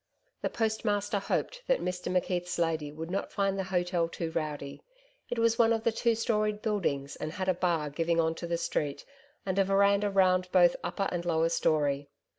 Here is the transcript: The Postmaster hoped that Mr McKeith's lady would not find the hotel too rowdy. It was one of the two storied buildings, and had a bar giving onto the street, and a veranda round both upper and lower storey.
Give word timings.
The 0.41 0.49
Postmaster 0.49 1.19
hoped 1.19 1.61
that 1.67 1.79
Mr 1.79 2.11
McKeith's 2.11 2.57
lady 2.57 2.91
would 2.91 3.11
not 3.11 3.31
find 3.31 3.55
the 3.55 3.65
hotel 3.65 4.09
too 4.09 4.31
rowdy. 4.31 4.81
It 5.29 5.37
was 5.37 5.59
one 5.59 5.71
of 5.71 5.83
the 5.83 5.91
two 5.91 6.15
storied 6.15 6.63
buildings, 6.63 7.15
and 7.17 7.33
had 7.33 7.47
a 7.47 7.53
bar 7.53 7.91
giving 7.91 8.19
onto 8.19 8.47
the 8.47 8.57
street, 8.57 9.05
and 9.45 9.59
a 9.59 9.63
veranda 9.63 10.09
round 10.09 10.51
both 10.51 10.75
upper 10.83 11.07
and 11.11 11.23
lower 11.23 11.49
storey. 11.49 12.09